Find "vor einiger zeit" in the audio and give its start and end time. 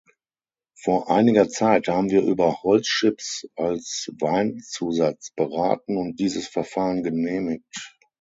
0.81-1.87